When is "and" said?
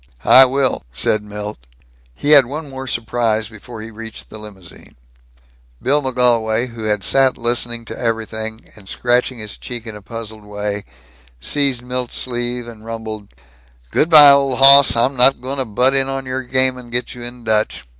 8.75-8.89, 12.67-12.83, 16.79-16.91